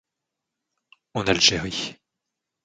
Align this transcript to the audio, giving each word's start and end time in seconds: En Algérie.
En 1.19 1.23
Algérie. 1.33 1.83